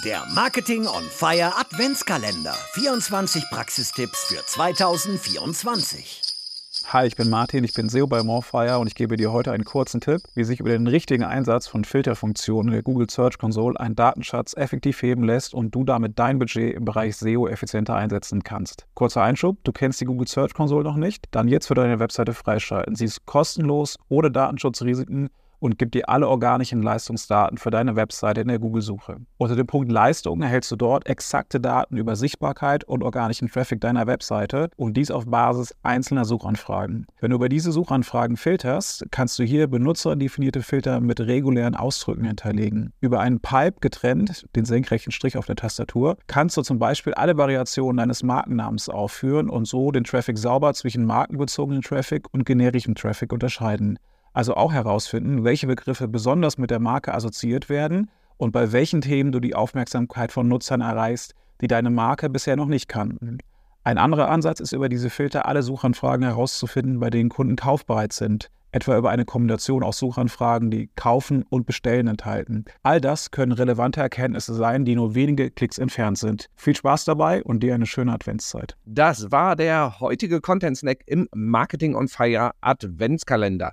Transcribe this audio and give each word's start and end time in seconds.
Der 0.00 0.24
Marketing 0.34 0.86
on 0.86 1.02
Fire 1.02 1.52
Adventskalender. 1.54 2.54
24 2.72 3.44
Praxistipps 3.50 4.24
für 4.24 4.42
2024. 4.46 6.22
Hi, 6.86 7.06
ich 7.06 7.14
bin 7.14 7.28
Martin, 7.28 7.62
ich 7.62 7.74
bin 7.74 7.90
SEO 7.90 8.06
bei 8.06 8.22
Morefire 8.22 8.78
und 8.78 8.86
ich 8.86 8.94
gebe 8.94 9.18
dir 9.18 9.32
heute 9.32 9.52
einen 9.52 9.66
kurzen 9.66 10.00
Tipp, 10.00 10.22
wie 10.34 10.44
sich 10.44 10.60
über 10.60 10.70
den 10.70 10.86
richtigen 10.86 11.24
Einsatz 11.24 11.68
von 11.68 11.84
Filterfunktionen 11.84 12.68
in 12.68 12.72
der 12.72 12.82
Google 12.82 13.08
Search 13.10 13.36
Console 13.36 13.78
ein 13.78 13.94
Datenschatz 13.94 14.54
effektiv 14.56 15.02
heben 15.02 15.24
lässt 15.24 15.52
und 15.52 15.74
du 15.74 15.84
damit 15.84 16.18
dein 16.18 16.38
Budget 16.38 16.74
im 16.74 16.86
Bereich 16.86 17.14
SEO 17.18 17.46
effizienter 17.46 17.94
einsetzen 17.94 18.42
kannst. 18.42 18.86
Kurzer 18.94 19.22
Einschub, 19.22 19.58
du 19.62 19.72
kennst 19.72 20.00
die 20.00 20.06
Google 20.06 20.26
Search 20.26 20.54
Console 20.54 20.84
noch 20.84 20.96
nicht? 20.96 21.26
Dann 21.32 21.48
jetzt 21.48 21.66
für 21.66 21.74
deine 21.74 22.00
Webseite 22.00 22.32
freischalten. 22.32 22.96
Sie 22.96 23.04
ist 23.04 23.26
kostenlos, 23.26 23.98
ohne 24.08 24.30
Datenschutzrisiken 24.30 25.28
und 25.62 25.78
gibt 25.78 25.94
dir 25.94 26.08
alle 26.08 26.28
organischen 26.28 26.82
Leistungsdaten 26.82 27.56
für 27.56 27.70
deine 27.70 27.94
Webseite 27.94 28.40
in 28.40 28.48
der 28.48 28.58
Google-Suche. 28.58 29.18
Unter 29.38 29.54
dem 29.54 29.68
Punkt 29.68 29.92
Leistung 29.92 30.42
erhältst 30.42 30.72
du 30.72 30.76
dort 30.76 31.06
exakte 31.06 31.60
Daten 31.60 31.96
über 31.96 32.16
Sichtbarkeit 32.16 32.82
und 32.82 33.04
organischen 33.04 33.48
Traffic 33.48 33.80
deiner 33.80 34.08
Webseite 34.08 34.70
und 34.76 34.96
dies 34.96 35.12
auf 35.12 35.26
Basis 35.26 35.72
einzelner 35.84 36.24
Suchanfragen. 36.24 37.06
Wenn 37.20 37.30
du 37.30 37.36
über 37.36 37.48
diese 37.48 37.70
Suchanfragen 37.70 38.36
filterst, 38.36 39.06
kannst 39.12 39.38
du 39.38 39.44
hier 39.44 39.68
benutzerdefinierte 39.68 40.62
Filter 40.62 41.00
mit 41.00 41.20
regulären 41.20 41.76
Ausdrücken 41.76 42.24
hinterlegen. 42.24 42.92
Über 43.00 43.20
einen 43.20 43.38
Pipe 43.38 43.78
getrennt, 43.80 44.44
den 44.56 44.64
senkrechten 44.64 45.12
Strich 45.12 45.36
auf 45.36 45.46
der 45.46 45.56
Tastatur, 45.56 46.16
kannst 46.26 46.56
du 46.56 46.62
zum 46.62 46.80
Beispiel 46.80 47.14
alle 47.14 47.36
Variationen 47.36 47.98
deines 47.98 48.24
Markennamens 48.24 48.88
aufführen 48.88 49.48
und 49.48 49.68
so 49.68 49.92
den 49.92 50.02
Traffic 50.02 50.38
sauber 50.38 50.74
zwischen 50.74 51.04
markenbezogenen 51.04 51.82
Traffic 51.82 52.26
und 52.32 52.44
generischem 52.44 52.96
Traffic 52.96 53.32
unterscheiden 53.32 54.00
also 54.32 54.54
auch 54.54 54.72
herausfinden, 54.72 55.44
welche 55.44 55.66
Begriffe 55.66 56.08
besonders 56.08 56.58
mit 56.58 56.70
der 56.70 56.80
Marke 56.80 57.14
assoziiert 57.14 57.68
werden 57.68 58.10
und 58.36 58.52
bei 58.52 58.72
welchen 58.72 59.00
Themen 59.00 59.32
du 59.32 59.40
die 59.40 59.54
Aufmerksamkeit 59.54 60.32
von 60.32 60.48
Nutzern 60.48 60.80
erreichst, 60.80 61.34
die 61.60 61.68
deine 61.68 61.90
Marke 61.90 62.28
bisher 62.28 62.56
noch 62.56 62.66
nicht 62.66 62.88
kannten. 62.88 63.38
Ein 63.84 63.98
anderer 63.98 64.28
Ansatz 64.28 64.60
ist 64.60 64.72
über 64.72 64.88
diese 64.88 65.10
Filter 65.10 65.46
alle 65.46 65.62
Suchanfragen 65.62 66.24
herauszufinden, 66.24 67.00
bei 67.00 67.10
denen 67.10 67.30
Kunden 67.30 67.56
kaufbereit 67.56 68.12
sind, 68.12 68.48
etwa 68.70 68.96
über 68.96 69.10
eine 69.10 69.24
Kombination 69.24 69.82
aus 69.82 69.98
Suchanfragen, 69.98 70.70
die 70.70 70.88
kaufen 70.96 71.44
und 71.50 71.66
bestellen 71.66 72.06
enthalten. 72.06 72.64
All 72.82 73.00
das 73.00 73.30
können 73.30 73.52
relevante 73.52 74.00
Erkenntnisse 74.00 74.54
sein, 74.54 74.84
die 74.84 74.94
nur 74.94 75.14
wenige 75.14 75.50
Klicks 75.50 75.78
entfernt 75.78 76.18
sind. 76.18 76.46
Viel 76.56 76.74
Spaß 76.74 77.04
dabei 77.04 77.42
und 77.42 77.62
dir 77.62 77.74
eine 77.74 77.86
schöne 77.86 78.12
Adventszeit. 78.12 78.76
Das 78.84 79.30
war 79.30 79.56
der 79.56 80.00
heutige 80.00 80.40
Content 80.40 80.78
Snack 80.78 81.00
im 81.06 81.28
Marketing 81.34 81.94
on 81.94 82.08
Fire 82.08 82.52
Adventskalender. 82.60 83.72